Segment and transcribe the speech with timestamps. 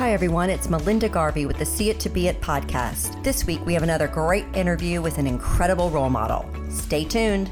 [0.00, 0.48] Hi, everyone.
[0.48, 3.22] It's Melinda Garvey with the See It to Be It podcast.
[3.22, 6.48] This week, we have another great interview with an incredible role model.
[6.70, 7.50] Stay tuned.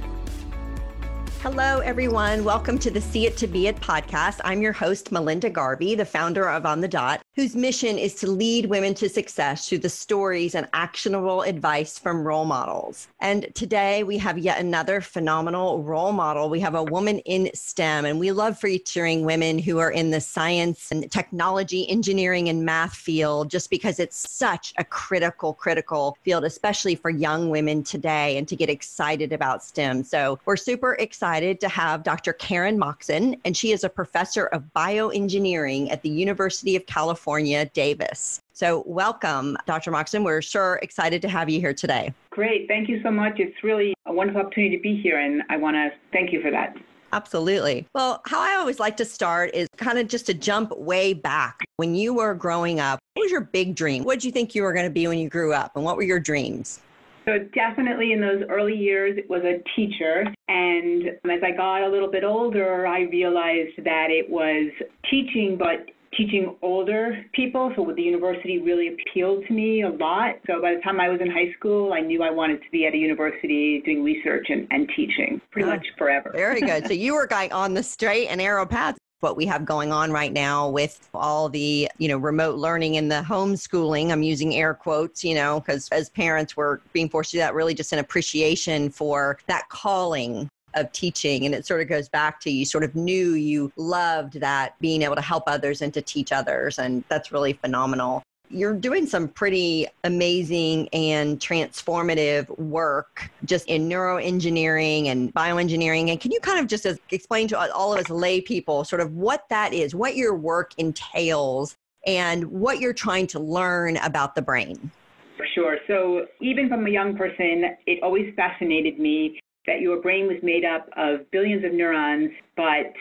[1.43, 2.45] Hello, everyone.
[2.45, 4.41] Welcome to the See It to Be It podcast.
[4.45, 8.27] I'm your host, Melinda Garvey, the founder of On the Dot, whose mission is to
[8.29, 13.07] lead women to success through the stories and actionable advice from role models.
[13.21, 16.51] And today we have yet another phenomenal role model.
[16.51, 20.21] We have a woman in STEM, and we love featuring women who are in the
[20.21, 26.43] science and technology, engineering, and math field just because it's such a critical, critical field,
[26.43, 30.03] especially for young women today and to get excited about STEM.
[30.03, 32.33] So we're super excited to have Dr.
[32.33, 37.28] Karen Moxon, and she is a professor of bioengineering at the University of California,
[37.75, 38.41] Davis.
[38.53, 39.91] So, welcome, Dr.
[39.91, 40.25] Moxon.
[40.25, 42.13] We're sure excited to have you here today.
[42.31, 42.67] Great.
[42.69, 43.35] Thank you so much.
[43.39, 46.51] It's really a wonderful opportunity to be here, and I want to thank you for
[46.51, 46.75] that.
[47.13, 47.87] Absolutely.
[47.95, 51.59] Well, how I always like to start is kind of just to jump way back.
[51.77, 54.05] When you were growing up, what was your big dream?
[54.05, 55.97] What did you think you were going to be when you grew up, and what
[55.97, 56.81] were your dreams?
[57.27, 60.25] So definitely in those early years, it was a teacher.
[60.49, 64.71] And as I got a little bit older, I realized that it was
[65.11, 67.73] teaching, but teaching older people.
[67.77, 70.35] So the university really appealed to me a lot.
[70.47, 72.87] So by the time I was in high school, I knew I wanted to be
[72.87, 76.33] at a university doing research and, and teaching pretty oh, much forever.
[76.35, 76.87] Very good.
[76.87, 80.13] so you were going on the straight and narrow path what we have going on
[80.13, 84.75] right now with all the you know remote learning and the homeschooling i'm using air
[84.75, 87.99] quotes you know because as parents we're being forced to do that really just an
[87.99, 90.49] appreciation for that calling
[90.79, 94.41] of teaching and it sort of goes back to you sort of knew you loved
[94.41, 98.75] that being able to help others and to teach others and that's really phenomenal you're
[98.75, 106.11] doing some pretty amazing and transformative work just in neuroengineering and bioengineering.
[106.11, 109.15] And can you kind of just explain to all of us lay people sort of
[109.15, 114.43] what that is, what your work entails, and what you're trying to learn about the
[114.43, 114.91] brain?
[115.37, 115.79] For sure.
[115.87, 119.39] So, even from a young person, it always fascinated me
[119.69, 122.93] that your brain was made up of billions of neurons, but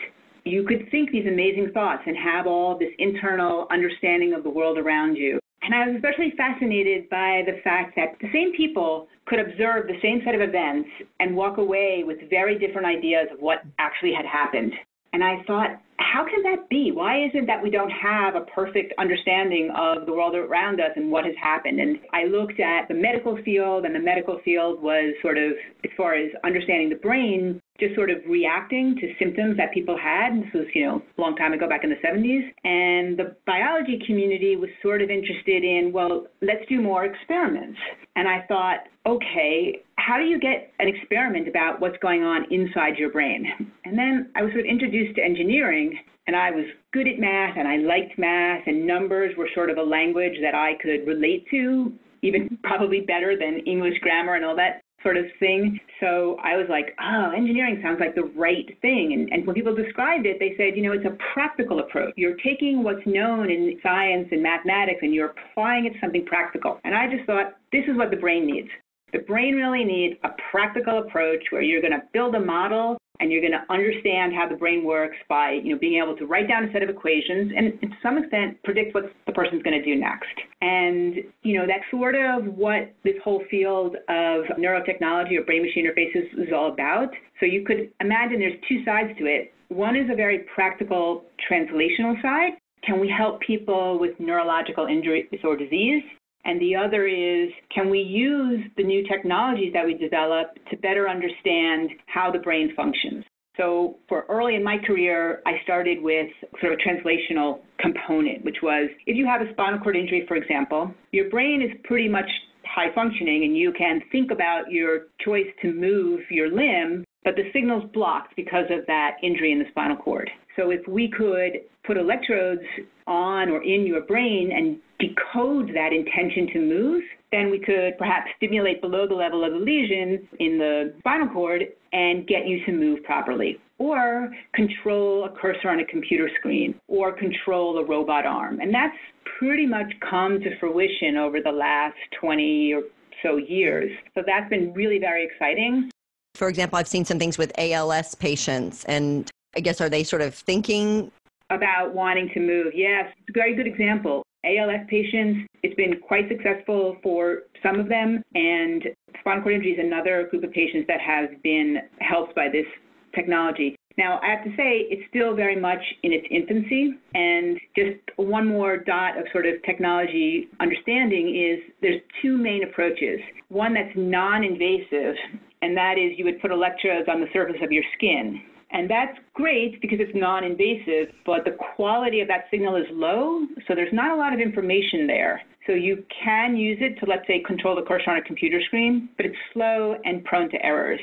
[0.44, 4.78] you could think these amazing thoughts and have all this internal understanding of the world
[4.78, 5.40] around you.
[5.62, 9.98] And I was especially fascinated by the fact that the same people could observe the
[10.00, 10.88] same set of events
[11.20, 14.72] and walk away with very different ideas of what actually had happened.
[15.18, 16.92] And I thought, how can that be?
[16.92, 20.92] Why is it that we don't have a perfect understanding of the world around us
[20.94, 21.80] and what has happened?
[21.80, 25.90] And I looked at the medical field, and the medical field was sort of, as
[25.96, 30.36] far as understanding the brain, just sort of reacting to symptoms that people had.
[30.36, 32.42] This was, you know, a long time ago back in the 70s.
[32.64, 37.78] And the biology community was sort of interested in, well, let's do more experiments.
[38.16, 42.96] And I thought, okay, how do you get an experiment about what's going on inside
[42.98, 43.46] your brain?
[43.84, 45.96] And then I was sort of introduced to engineering,
[46.26, 49.78] and I was good at math, and I liked math, and numbers were sort of
[49.78, 54.56] a language that I could relate to, even probably better than English grammar and all
[54.56, 55.78] that sort of thing.
[56.00, 59.12] So I was like, oh, engineering sounds like the right thing.
[59.12, 62.14] And, and when people described it, they said, you know, it's a practical approach.
[62.16, 66.80] You're taking what's known in science and mathematics and you're applying it to something practical.
[66.84, 68.68] And I just thought, this is what the brain needs.
[69.12, 73.32] The brain really needs a practical approach where you're going to build a model and
[73.32, 76.48] you're going to understand how the brain works by you know being able to write
[76.48, 79.84] down a set of equations and to some extent predict what the person's going to
[79.84, 80.34] do next.
[80.60, 85.86] And you know that's sort of what this whole field of neurotechnology or brain machine
[85.86, 87.08] interfaces is all about.
[87.40, 89.52] So you could imagine there's two sides to it.
[89.68, 92.52] One is a very practical translational side.
[92.84, 96.02] Can we help people with neurological injuries or disease
[96.44, 101.08] and the other is can we use the new technologies that we develop to better
[101.08, 103.24] understand how the brain functions?
[103.58, 106.28] So, for early in my career, I started with
[106.60, 110.36] sort of a translational component, which was if you have a spinal cord injury, for
[110.36, 112.30] example, your brain is pretty much
[112.64, 117.50] high functioning and you can think about your choice to move your limb, but the
[117.52, 120.30] signal's blocked because of that injury in the spinal cord.
[120.54, 122.62] So, if we could put electrodes
[123.08, 127.02] on or in your brain and decode that intention to move,
[127.32, 131.62] then we could perhaps stimulate below the level of the lesion in the spinal cord
[131.92, 133.58] and get you to move properly.
[133.78, 138.58] Or control a cursor on a computer screen, or control a robot arm.
[138.58, 138.96] And that's
[139.38, 142.82] pretty much come to fruition over the last 20 or
[143.22, 143.90] so years.
[144.16, 145.90] So that's been really very exciting.
[146.34, 150.22] For example, I've seen some things with ALS patients, and I guess are they sort
[150.22, 151.12] of thinking
[151.50, 152.72] about wanting to move?
[152.74, 154.22] Yes, it's a very good example.
[154.44, 158.84] ALS patients, it's been quite successful for some of them, and
[159.20, 162.66] spinal cord injury is another group of patients that has been helped by this
[163.14, 163.74] technology.
[163.98, 166.94] Now, I have to say, it's still very much in its infancy.
[167.14, 173.18] And just one more dot of sort of technology understanding is there's two main approaches.
[173.48, 175.16] One that's non invasive,
[175.62, 178.40] and that is you would put electrodes on the surface of your skin.
[178.70, 183.46] And that's great because it's non invasive, but the quality of that signal is low,
[183.66, 185.42] so there's not a lot of information there.
[185.66, 189.08] So you can use it to, let's say, control the cursor on a computer screen,
[189.16, 191.00] but it's slow and prone to errors.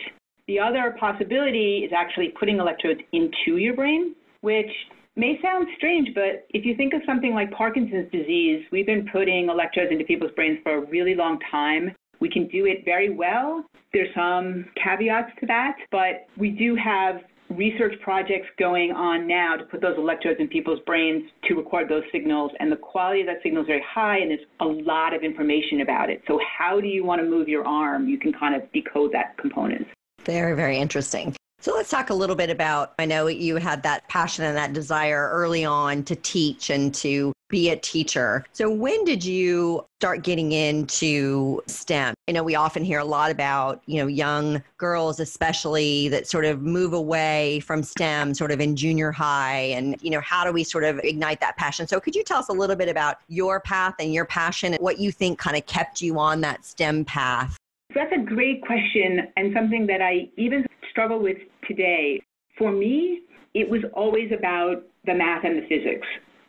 [0.48, 4.70] The other possibility is actually putting electrodes into your brain, which
[5.16, 9.50] may sound strange, but if you think of something like Parkinson's disease, we've been putting
[9.50, 11.96] electrodes into people's brains for a really long time.
[12.20, 13.66] We can do it very well.
[13.94, 19.64] There's some caveats to that, but we do have research projects going on now to
[19.66, 23.38] put those electrodes in people's brains to record those signals, and the quality of that
[23.44, 26.22] signal is very high, and there's a lot of information about it.
[26.28, 28.08] So, how do you want to move your arm?
[28.08, 29.88] You can kind of decode that component.
[30.24, 31.36] Very, very interesting.
[31.66, 32.94] So let's talk a little bit about.
[33.00, 37.34] I know you had that passion and that desire early on to teach and to
[37.50, 38.46] be a teacher.
[38.54, 42.13] So when did you start getting into STEM?
[42.28, 46.46] I know we often hear a lot about, you know, young girls especially that sort
[46.46, 50.51] of move away from STEM sort of in junior high and, you know, how do
[50.51, 51.88] we sort of ignite that passion?
[51.88, 54.81] So could you tell us a little bit about your path and your passion and
[54.81, 57.58] what you think kind of kept you on that STEM path?
[57.96, 61.38] That's a great question and something that I even struggle with
[61.68, 62.22] today.
[62.58, 63.22] For me,
[63.54, 66.06] it was always about the math and the physics.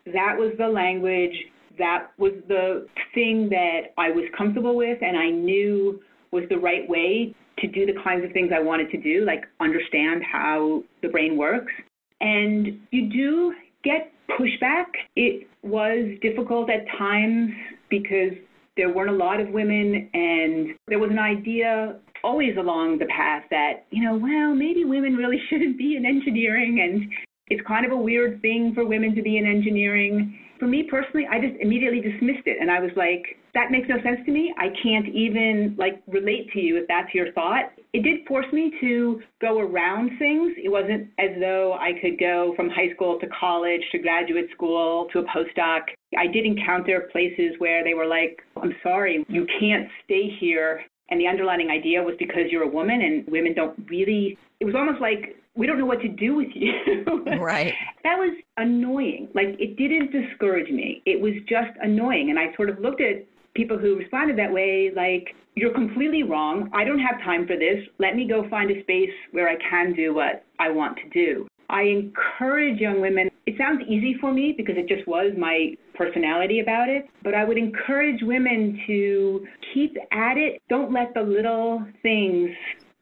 [0.06, 1.34] That was the language,
[1.78, 6.00] that was the thing that I was comfortable with and I knew
[6.32, 9.44] was the right way to do the kinds of things I wanted to do, like
[9.60, 11.72] understand how the brain works.
[12.20, 13.54] And you do
[13.84, 14.86] get pushback.
[15.14, 17.50] It was difficult at times
[17.88, 18.32] because
[18.76, 23.44] there weren't a lot of women, and there was an idea always along the path
[23.50, 27.12] that, you know, well, maybe women really shouldn't be in engineering, and
[27.48, 30.38] it's kind of a weird thing for women to be in engineering.
[30.58, 33.96] For me personally, I just immediately dismissed it, and I was like, that makes no
[34.02, 34.54] sense to me.
[34.58, 37.72] I can't even like relate to you if that's your thought.
[37.92, 40.52] It did force me to go around things.
[40.62, 45.08] It wasn't as though I could go from high school to college to graduate school
[45.12, 45.80] to a postdoc.
[46.18, 50.82] I did encounter places where they were like, I'm sorry, you can't stay here.
[51.08, 54.74] And the underlying idea was because you're a woman and women don't really, it was
[54.74, 57.14] almost like, we don't know what to do with you.
[57.40, 57.74] right.
[58.04, 59.28] That was annoying.
[59.34, 61.02] Like, it didn't discourage me.
[61.06, 62.30] It was just annoying.
[62.30, 66.70] And I sort of looked at people who responded that way like, you're completely wrong.
[66.72, 67.82] I don't have time for this.
[67.98, 71.48] Let me go find a space where I can do what I want to do.
[71.68, 73.28] I encourage young women.
[73.46, 77.44] It sounds easy for me because it just was my personality about it, but I
[77.44, 80.62] would encourage women to keep at it.
[80.68, 82.50] Don't let the little things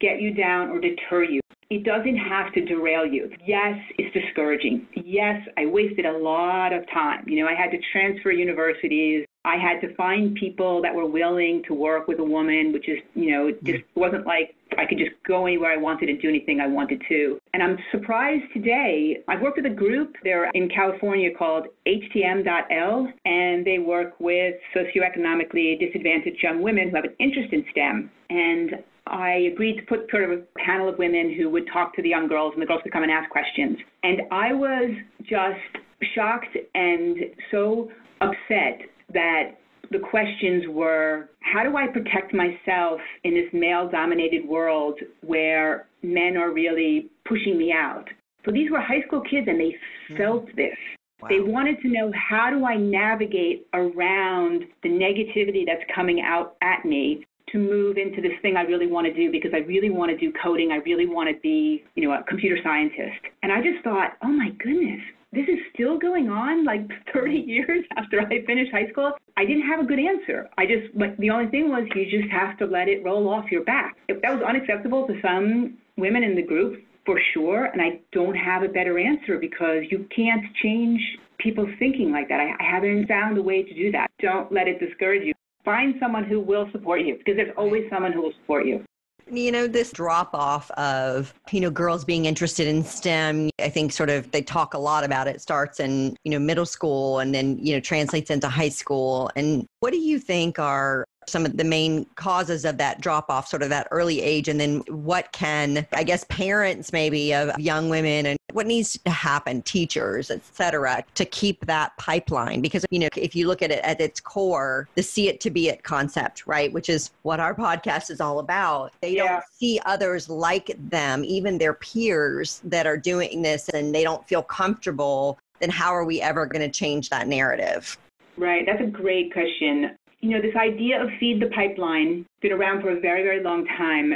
[0.01, 1.41] get you down or deter you.
[1.75, 3.29] It doesn't have to derail you.
[3.45, 4.87] Yes, it's discouraging.
[4.95, 7.25] Yes, I wasted a lot of time.
[7.27, 9.27] You know, I had to transfer universities.
[9.45, 12.99] I had to find people that were willing to work with a woman, which is,
[13.17, 14.01] you know, it just mm-hmm.
[14.01, 17.41] wasn't like I could just go anywhere I wanted and do anything I wanted to.
[17.53, 19.19] And I'm surprised today.
[19.27, 20.15] I've worked with a group.
[20.23, 27.05] They're in California called HTM.L, and they work with socioeconomically disadvantaged young women who have
[27.05, 28.11] an interest in STEM.
[28.31, 28.75] And
[29.07, 32.09] I agreed to put sort of a panel of women who would talk to the
[32.09, 33.79] young girls, and the girls could come and ask questions.
[34.03, 34.91] And I was
[35.23, 35.85] just
[36.15, 37.17] shocked and
[37.51, 37.91] so
[38.21, 38.81] upset
[39.13, 39.53] that
[39.91, 46.37] the questions were how do I protect myself in this male dominated world where men
[46.37, 48.07] are really pushing me out?
[48.45, 50.17] So these were high school kids and they mm-hmm.
[50.17, 50.77] felt this.
[51.23, 51.29] Wow.
[51.29, 56.85] They wanted to know how do I navigate around the negativity that's coming out at
[56.85, 57.25] me
[57.55, 60.19] to move into this thing I really want to do because I really want to
[60.19, 60.73] do coding.
[60.73, 63.23] I really want to be, you know, a computer scientist.
[63.43, 65.01] And I just thought, oh my goodness,
[65.33, 66.83] this is still going on like
[67.15, 69.13] 30 years after I finished high school.
[69.37, 70.51] I didn't have a good answer.
[70.59, 73.51] I just, like, the only thing was you just have to let it roll off
[73.51, 73.97] your back.
[74.09, 77.67] That was unacceptable to some women in the group for sure.
[77.67, 81.01] And I don't have a better answer because you can't change
[81.39, 82.41] people's thinking like that.
[82.41, 84.11] I, I haven't found a way to do that.
[84.21, 85.35] Don't let it discourage you.
[85.65, 88.85] Find someone who will support you because there's always someone who will support you.
[89.31, 93.93] You know, this drop off of, you know, girls being interested in STEM, I think
[93.93, 97.35] sort of they talk a lot about it starts in, you know, middle school and
[97.35, 99.31] then, you know, translates into high school.
[99.35, 103.49] And what do you think are some of the main causes of that drop off,
[103.49, 107.89] sort of that early age, and then what can, I guess, parents maybe of young
[107.89, 112.61] women and what needs to happen, teachers, et cetera, to keep that pipeline?
[112.61, 115.51] Because, you know, if you look at it at its core, the see it to
[115.51, 119.29] be it concept, right, which is what our podcast is all about, they yeah.
[119.29, 124.27] don't see others like them, even their peers that are doing this, and they don't
[124.29, 127.97] feel comfortable, then how are we ever going to change that narrative?
[128.37, 129.97] Right, that's a great question.
[130.25, 133.67] You know, this idea of feed the pipeline been around for a very, very long
[133.77, 134.11] time,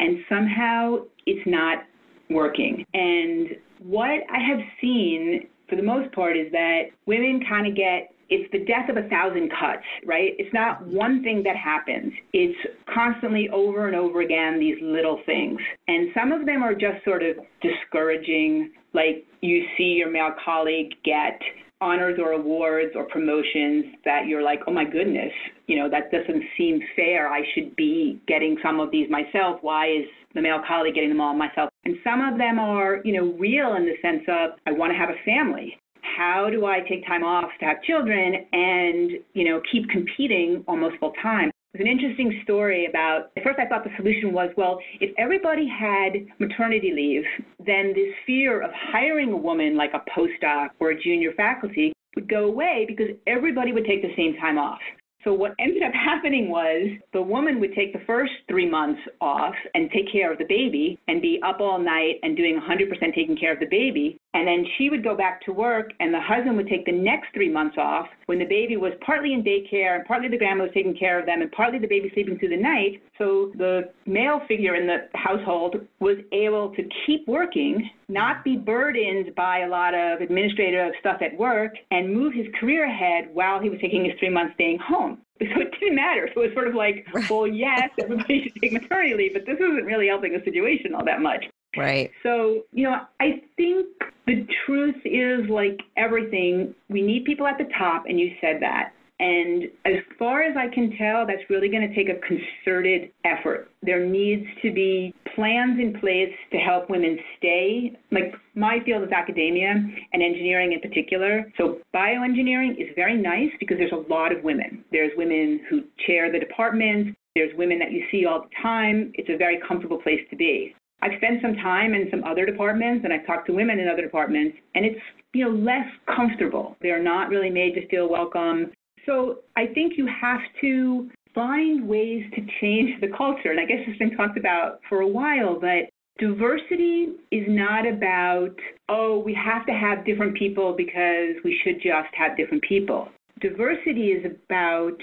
[0.00, 1.84] and somehow it's not
[2.30, 2.84] working.
[2.94, 8.12] And what I have seen for the most part is that women kind of get
[8.28, 10.32] it's the death of a thousand cuts, right?
[10.36, 10.96] It's not mm-hmm.
[10.96, 12.12] one thing that happens.
[12.32, 12.58] It's
[12.92, 15.60] constantly over and over again these little things.
[15.86, 20.94] And some of them are just sort of discouraging, like you see your male colleague
[21.04, 21.40] get
[21.82, 25.32] honors or awards or promotions that you're like, oh my goodness,
[25.66, 27.28] you know, that doesn't seem fair.
[27.28, 29.58] I should be getting some of these myself.
[29.62, 31.70] Why is the male colleague getting them all myself?
[31.84, 34.96] And some of them are, you know, real in the sense of I want to
[34.96, 35.76] have a family.
[36.16, 40.96] How do I take time off to have children and, you know, keep competing almost
[41.00, 41.50] full time?
[41.74, 45.66] Was an interesting story about, at first I thought the solution was, well, if everybody
[45.66, 47.24] had maternity leave,
[47.64, 52.28] then this fear of hiring a woman like a postdoc or a junior faculty would
[52.28, 54.80] go away because everybody would take the same time off.
[55.24, 59.54] So what ended up happening was the woman would take the first three months off
[59.74, 63.36] and take care of the baby and be up all night and doing 100% taking
[63.36, 64.18] care of the baby.
[64.34, 67.28] And then she would go back to work and the husband would take the next
[67.34, 70.72] three months off when the baby was partly in daycare and partly the grandma was
[70.72, 73.02] taking care of them and partly the baby sleeping through the night.
[73.18, 79.34] So the male figure in the household was able to keep working, not be burdened
[79.34, 83.68] by a lot of administrative stuff at work, and move his career ahead while he
[83.68, 85.18] was taking his three months staying home.
[85.42, 86.28] So it didn't matter.
[86.34, 89.56] So it was sort of like, well, yes, everybody should take maternity leave, but this
[89.56, 91.44] isn't really helping the situation all that much.
[91.76, 92.10] Right.
[92.22, 93.86] So, you know, I think
[94.26, 98.92] the truth is like everything, we need people at the top, and you said that.
[99.22, 103.70] And as far as I can tell, that's really going to take a concerted effort.
[103.80, 107.92] There needs to be plans in place to help women stay.
[108.10, 111.44] Like my field is academia and engineering in particular.
[111.56, 114.84] So bioengineering is very nice because there's a lot of women.
[114.90, 117.16] There's women who chair the departments.
[117.36, 119.12] There's women that you see all the time.
[119.14, 120.74] It's a very comfortable place to be.
[121.02, 124.02] I've spent some time in some other departments and I've talked to women in other
[124.02, 125.00] departments and it's,
[125.34, 126.76] you know, less comfortable.
[126.80, 128.70] They're not really made to feel welcome.
[129.04, 133.50] So I think you have to find ways to change the culture.
[133.50, 138.54] And I guess it's been talked about for a while, but diversity is not about,
[138.88, 143.08] oh, we have to have different people because we should just have different people.
[143.40, 144.96] Diversity is about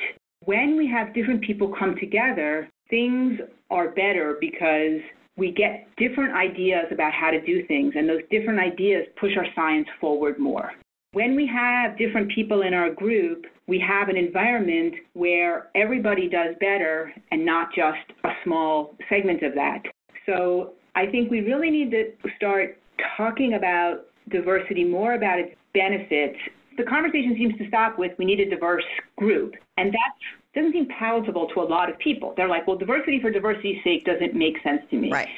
[0.45, 3.39] when we have different people come together, things
[3.69, 5.01] are better because
[5.39, 9.47] we get different ideas about how to do things, and those different ideas push our
[9.55, 10.71] science forward more.
[11.13, 16.55] When we have different people in our group, we have an environment where everybody does
[16.59, 19.81] better and not just a small segment of that.
[20.25, 22.77] So I think we really need to start
[23.17, 26.37] talking about diversity more about its benefits.
[26.77, 28.83] The conversation seems to stop with we need a diverse
[29.17, 30.13] group, and that
[30.53, 32.33] doesn't seem palatable to a lot of people.
[32.35, 35.11] They're like, well, diversity for diversity's sake doesn't make sense to me.
[35.11, 35.29] Right.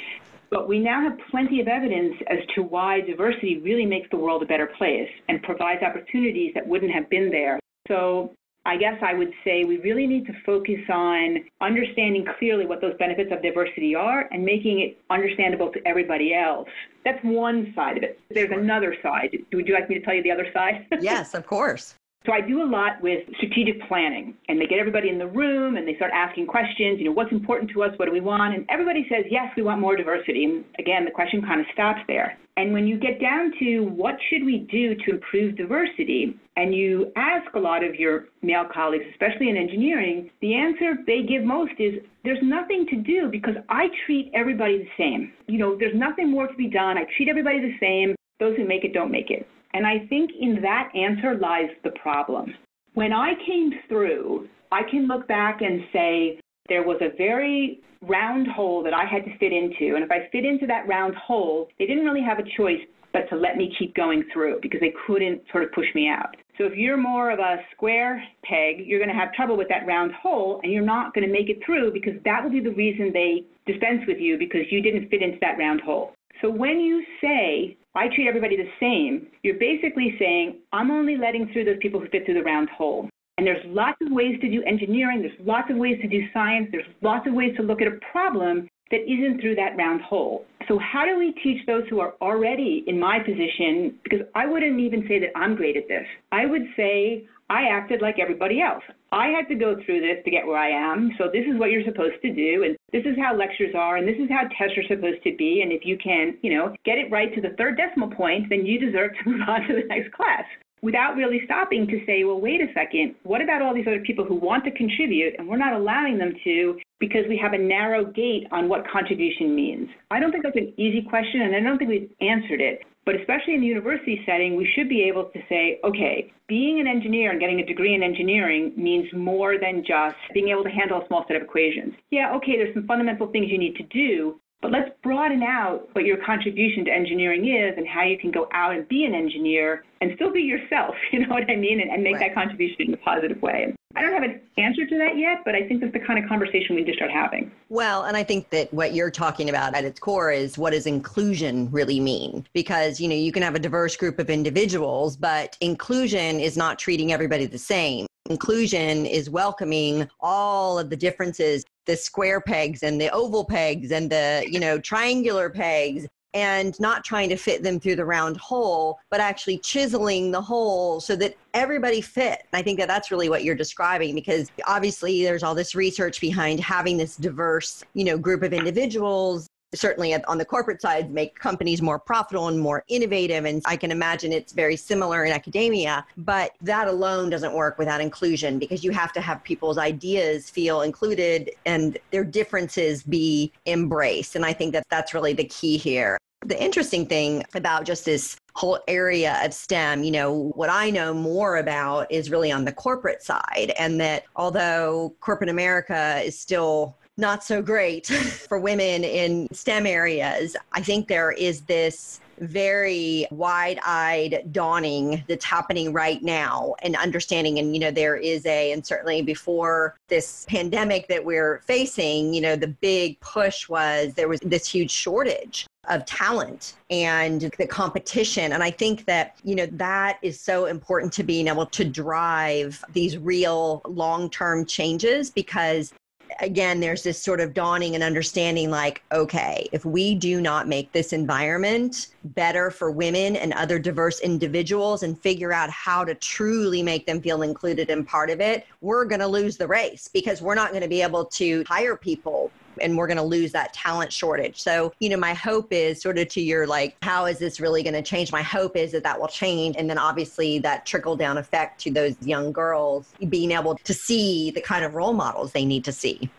[0.49, 4.43] But we now have plenty of evidence as to why diversity really makes the world
[4.43, 7.59] a better place and provides opportunities that wouldn't have been there.
[7.87, 8.33] So
[8.65, 12.93] I guess I would say we really need to focus on understanding clearly what those
[12.99, 16.69] benefits of diversity are and making it understandable to everybody else.
[17.03, 18.19] That's one side of it.
[18.29, 18.59] There's sure.
[18.59, 19.35] another side.
[19.53, 20.85] Would you like me to tell you the other side?
[21.01, 21.95] yes, of course.
[22.25, 25.75] So I do a lot with strategic planning, and they get everybody in the room
[25.75, 26.99] and they start asking questions.
[26.99, 27.97] You know, what's important to us?
[27.97, 28.53] What do we want?
[28.53, 30.45] And everybody says, yes, we want more diversity.
[30.45, 32.37] And again, the question kind of stops there.
[32.57, 37.11] And when you get down to what should we do to improve diversity, and you
[37.15, 41.71] ask a lot of your male colleagues, especially in engineering, the answer they give most
[41.79, 45.33] is there's nothing to do because I treat everybody the same.
[45.47, 46.99] You know, there's nothing more to be done.
[46.99, 48.15] I treat everybody the same.
[48.39, 49.47] Those who make it don't make it.
[49.73, 52.53] And I think in that answer lies the problem.
[52.93, 58.47] When I came through, I can look back and say there was a very round
[58.47, 59.95] hole that I had to fit into.
[59.95, 62.79] And if I fit into that round hole, they didn't really have a choice
[63.13, 66.35] but to let me keep going through because they couldn't sort of push me out.
[66.57, 69.85] So if you're more of a square peg, you're going to have trouble with that
[69.85, 72.71] round hole and you're not going to make it through because that will be the
[72.71, 76.13] reason they dispense with you because you didn't fit into that round hole.
[76.41, 81.49] So when you say, I treat everybody the same, you're basically saying, I'm only letting
[81.51, 83.09] through those people who fit through the round hole.
[83.37, 86.69] And there's lots of ways to do engineering, there's lots of ways to do science,
[86.71, 90.45] there's lots of ways to look at a problem that isn't through that round hole.
[90.67, 93.97] So, how do we teach those who are already in my position?
[94.03, 96.05] Because I wouldn't even say that I'm great at this.
[96.31, 98.83] I would say I acted like everybody else.
[99.11, 101.11] I had to go through this to get where I am.
[101.17, 102.63] So, this is what you're supposed to do.
[102.63, 103.97] And this is how lectures are.
[103.97, 105.61] And this is how tests are supposed to be.
[105.61, 108.65] And if you can, you know, get it right to the third decimal point, then
[108.65, 110.45] you deserve to move on to the next class
[110.81, 114.25] without really stopping to say, well, wait a second, what about all these other people
[114.25, 118.03] who want to contribute and we're not allowing them to because we have a narrow
[118.03, 119.89] gate on what contribution means?
[120.09, 122.81] I don't think that's an easy question and I don't think we've answered it.
[123.05, 126.87] But especially in the university setting, we should be able to say, okay, being an
[126.87, 131.01] engineer and getting a degree in engineering means more than just being able to handle
[131.01, 131.93] a small set of equations.
[132.11, 136.05] Yeah, okay, there's some fundamental things you need to do, but let's broaden out what
[136.05, 139.83] your contribution to engineering is and how you can go out and be an engineer
[140.01, 142.29] and still be yourself, you know what I mean, and, and make right.
[142.29, 143.73] that contribution in a positive way.
[143.95, 146.27] I don't have an answer to that yet, but I think that's the kind of
[146.27, 147.51] conversation we need to start having.
[147.69, 150.85] Well, and I think that what you're talking about at its core is what does
[150.85, 152.47] inclusion really mean?
[152.53, 156.79] Because, you know, you can have a diverse group of individuals, but inclusion is not
[156.79, 158.07] treating everybody the same.
[158.29, 164.09] Inclusion is welcoming all of the differences the square pegs and the oval pegs and
[164.11, 168.99] the you know triangular pegs and not trying to fit them through the round hole
[169.09, 172.43] but actually chiseling the hole so that everybody fit.
[172.53, 176.59] I think that that's really what you're describing because obviously there's all this research behind
[176.59, 181.81] having this diverse you know group of individuals certainly on the corporate side make companies
[181.81, 186.51] more profitable and more innovative and i can imagine it's very similar in academia but
[186.61, 191.51] that alone doesn't work without inclusion because you have to have people's ideas feel included
[191.65, 196.61] and their differences be embraced and i think that that's really the key here the
[196.61, 201.57] interesting thing about just this whole area of STEM, you know, what I know more
[201.57, 203.73] about is really on the corporate side.
[203.77, 208.07] And that although corporate America is still not so great
[208.47, 210.55] for women in STEM areas.
[210.73, 217.75] I think there is this very wide-eyed dawning that's happening right now and understanding and
[217.75, 222.55] you know there is a and certainly before this pandemic that we're facing you know
[222.55, 228.63] the big push was there was this huge shortage of talent and the competition and
[228.63, 233.19] i think that you know that is so important to being able to drive these
[233.19, 235.93] real long-term changes because
[236.41, 240.91] again, there's this sort of dawning and understanding like, okay, if we do not make
[240.91, 246.83] this environment better for women and other diverse individuals and figure out how to truly
[246.83, 250.41] make them feel included and part of it, we're going to lose the race because
[250.41, 253.73] we're not going to be able to hire people and we're going to lose that
[253.73, 254.61] talent shortage.
[254.61, 257.83] So, you know, my hope is sort of to your like, how is this really
[257.83, 258.31] going to change?
[258.31, 259.75] My hope is that that will change.
[259.77, 264.51] And then obviously that trickle down effect to those young girls being able to see
[264.51, 266.29] the kind of role models they need to see.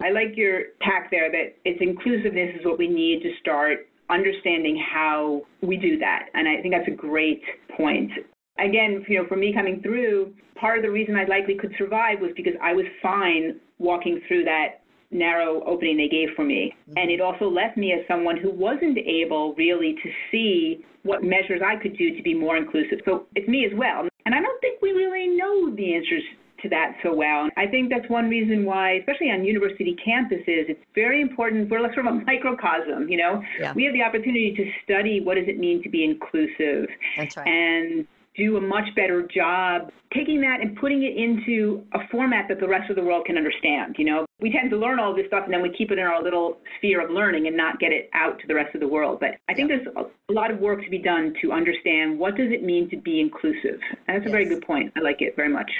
[0.00, 4.82] I like your tack there that it's inclusiveness is what we need to start understanding
[4.92, 6.26] how we do that.
[6.34, 7.42] And I think that's a great
[7.76, 8.10] point.
[8.58, 12.20] Again, you know, for me coming through, part of the reason I likely could survive
[12.20, 16.74] was because I was fine walking through that narrow opening they gave for me.
[16.88, 16.98] Mm-hmm.
[16.98, 21.60] And it also left me as someone who wasn't able really to see what measures
[21.64, 23.00] I could do to be more inclusive.
[23.04, 24.08] So it's me as well.
[24.24, 26.22] And I don't think we really know the answers
[26.62, 27.48] to that so well.
[27.56, 31.70] I think that's one reason why, especially on university campuses, it's very important.
[31.70, 33.42] We're like sort of a microcosm, you know.
[33.60, 33.72] Yeah.
[33.74, 36.88] We have the opportunity to study what does it mean to be inclusive.
[37.16, 37.46] That's right.
[37.46, 42.60] And do a much better job taking that and putting it into a format that
[42.60, 43.96] the rest of the world can understand.
[43.98, 46.04] You know, we tend to learn all this stuff and then we keep it in
[46.04, 48.88] our little sphere of learning and not get it out to the rest of the
[48.88, 49.20] world.
[49.20, 52.50] But I think there's a lot of work to be done to understand what does
[52.50, 53.80] it mean to be inclusive.
[54.06, 54.92] And that's a very good point.
[54.96, 55.70] I like it very much.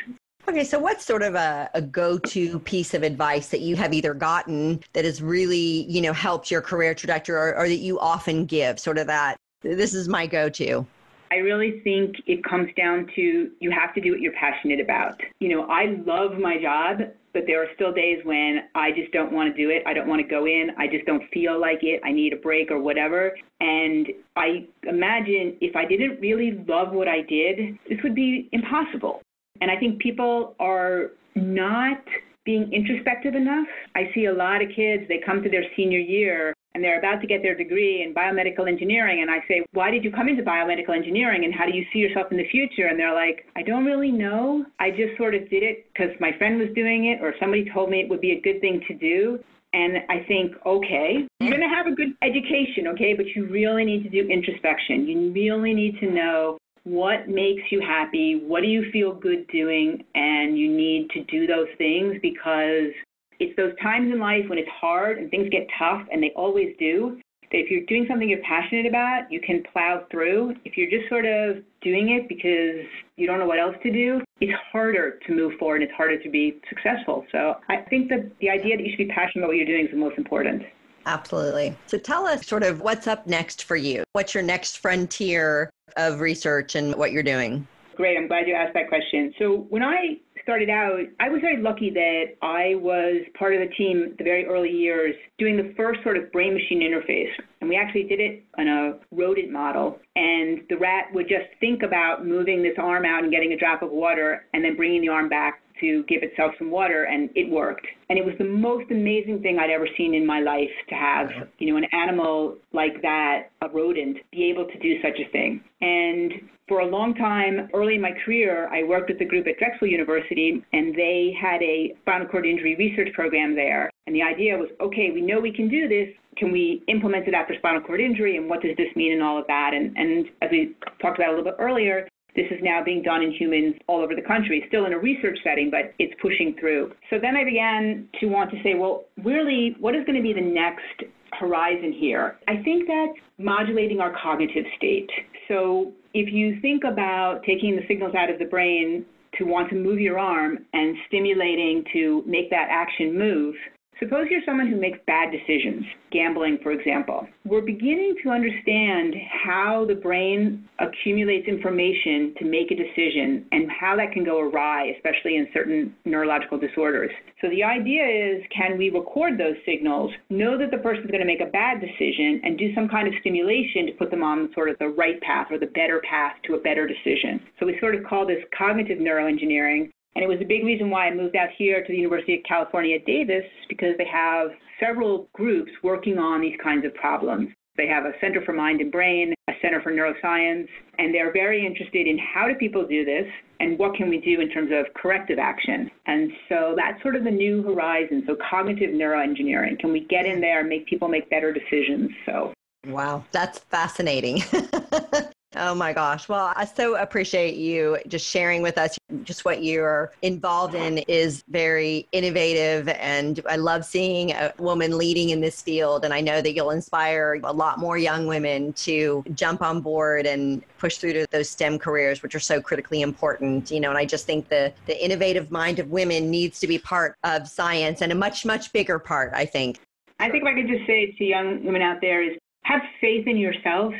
[0.49, 4.13] Okay, so what's sort of a, a go-to piece of advice that you have either
[4.13, 8.45] gotten that has really, you know, helped your career trajectory or, or that you often
[8.45, 10.85] give, sort of that, this is my go-to?
[11.31, 15.19] I really think it comes down to you have to do what you're passionate about.
[15.39, 16.99] You know, I love my job,
[17.33, 19.83] but there are still days when I just don't want to do it.
[19.87, 20.73] I don't want to go in.
[20.77, 22.01] I just don't feel like it.
[22.05, 23.33] I need a break or whatever.
[23.61, 29.23] And I imagine if I didn't really love what I did, this would be impossible.
[29.63, 32.03] And I think people are not
[32.45, 33.69] being introspective enough.
[33.95, 37.21] I see a lot of kids, they come to their senior year and they're about
[37.21, 39.23] to get their degree in biomedical engineering.
[39.23, 42.01] And I say, Why did you come into biomedical engineering and how do you see
[42.01, 42.89] yourself in the future?
[42.89, 44.65] And they're like, I don't really know.
[44.81, 47.89] I just sort of did it because my friend was doing it or somebody told
[47.89, 49.39] me it would be a good thing to do.
[49.75, 53.85] And I think, okay, you're going to have a good education, okay, but you really
[53.85, 55.07] need to do introspection.
[55.07, 60.05] You really need to know what makes you happy, what do you feel good doing,
[60.15, 62.91] and you need to do those things because
[63.39, 66.75] it's those times in life when it's hard and things get tough, and they always
[66.79, 67.21] do.
[67.51, 70.55] That if you're doing something you're passionate about, you can plow through.
[70.65, 74.23] If you're just sort of doing it because you don't know what else to do,
[74.41, 77.27] it's harder to move forward and it's harder to be successful.
[77.31, 79.85] So I think that the idea that you should be passionate about what you're doing
[79.85, 80.63] is the most important.
[81.07, 81.77] Absolutely.
[81.87, 84.05] So tell us sort of what's up next for you.
[84.13, 87.67] What's your next frontier of research and what you're doing?
[87.97, 88.17] Great.
[88.17, 89.35] I'm glad you asked that question.
[89.39, 93.75] So when I started out, I was very lucky that I was part of the
[93.75, 97.31] team the very early years doing the first sort of brain machine interface.
[97.61, 99.99] And we actually did it on a rodent model.
[100.17, 103.83] And the rat would just think about moving this arm out and getting a drop
[103.83, 107.51] of water and then bringing the arm back to give itself some water and it
[107.51, 107.87] worked.
[108.09, 111.27] And it was the most amazing thing I'd ever seen in my life to have,
[111.27, 111.45] uh-huh.
[111.59, 115.63] you know, an animal like that, a rodent, be able to do such a thing.
[115.81, 116.33] And
[116.69, 119.89] for a long time, early in my career, I worked with a group at Drexel
[119.89, 123.91] University, and they had a spinal cord injury research program there.
[124.07, 126.09] And the idea was, okay, we know we can do this.
[126.37, 128.37] Can we implement it after spinal cord injury?
[128.37, 129.73] And what does this mean and all of that?
[129.75, 133.23] And, and as we talked about a little bit earlier, this is now being done
[133.23, 136.93] in humans all over the country, still in a research setting, but it's pushing through.
[137.11, 140.33] So then I began to want to say, well, really, what is going to be
[140.33, 142.39] the next horizon here?
[142.49, 145.11] I think that's modulating our cognitive state.
[145.49, 149.05] So if you think about taking the signals out of the brain
[149.39, 153.55] to want to move your arm and stimulating to make that action move,
[154.03, 157.25] Suppose you're someone who makes bad decisions, gambling, for example.
[157.45, 163.95] We're beginning to understand how the brain accumulates information to make a decision and how
[163.95, 167.13] that can go awry, especially in certain neurological disorders.
[167.41, 171.27] So the idea is can we record those signals, know that the person's going to
[171.27, 174.69] make a bad decision, and do some kind of stimulation to put them on sort
[174.69, 177.39] of the right path or the better path to a better decision?
[177.61, 179.91] So we sort of call this cognitive neuroengineering.
[180.15, 182.41] And it was a big reason why I moved out here to the University of
[182.45, 187.49] California at Davis because they have several groups working on these kinds of problems.
[187.77, 191.65] They have a Center for Mind and Brain, a Center for Neuroscience, and they're very
[191.65, 193.25] interested in how do people do this
[193.61, 195.91] and what can we do in terms of corrective action.
[196.07, 198.25] And so that's sort of the new horizon.
[198.27, 199.79] So cognitive neuroengineering.
[199.79, 202.11] Can we get in there and make people make better decisions?
[202.27, 202.53] So
[202.87, 204.43] Wow, that's fascinating.
[205.55, 206.29] Oh my gosh.
[206.29, 211.45] Well, I so appreciate you just sharing with us just what you're involved in is
[211.49, 212.89] very innovative.
[212.89, 216.05] And I love seeing a woman leading in this field.
[216.05, 220.27] And I know that you'll inspire a lot more young women to jump on board
[220.27, 223.71] and push through to those STEM careers, which are so critically important.
[223.71, 226.79] You know, and I just think the, the innovative mind of women needs to be
[226.79, 229.81] part of science and a much, much bigger part, I think.
[230.19, 233.27] I think if I could just say to young women out there is have faith
[233.27, 233.93] in yourself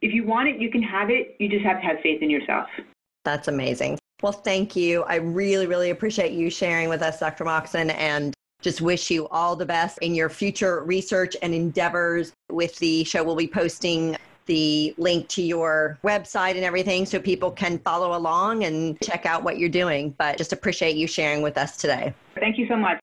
[0.00, 1.36] if you want it, you can have it.
[1.38, 2.68] You just have to have faith in yourself.
[3.24, 3.98] That's amazing.
[4.22, 5.02] Well, thank you.
[5.04, 7.44] I really, really appreciate you sharing with us, Dr.
[7.44, 12.76] Moxon, and just wish you all the best in your future research and endeavors with
[12.78, 13.22] the show.
[13.22, 18.64] We'll be posting the link to your website and everything so people can follow along
[18.64, 20.14] and check out what you're doing.
[20.18, 22.12] But just appreciate you sharing with us today.
[22.34, 22.98] Thank you so much.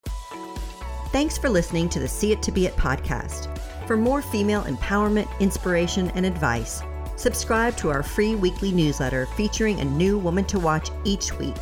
[1.12, 3.48] Thanks for listening to the See It to Be It podcast.
[3.86, 6.82] For more female empowerment, inspiration, and advice,
[7.18, 11.56] subscribe to our free weekly newsletter featuring a new woman to watch each week.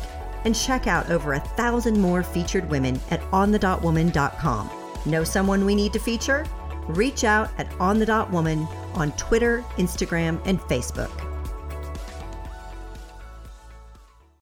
[0.44, 4.70] And check out over a thousand more featured women at onthedotwoman.com.
[5.06, 6.46] Know someone we need to feature?
[6.88, 11.33] Reach out at onthedotwoman on Twitter, Instagram, and Facebook.